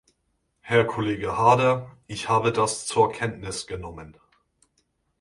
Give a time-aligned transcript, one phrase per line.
[0.61, 4.17] Herr Kollege Haarder, ich habe das zur Kenntnis genommen.